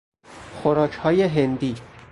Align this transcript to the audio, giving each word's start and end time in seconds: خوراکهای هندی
خوراکهای 0.61 1.21
هندی 1.23 1.75